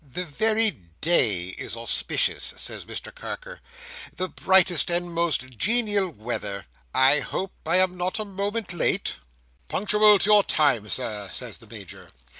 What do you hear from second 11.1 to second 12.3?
says the Major.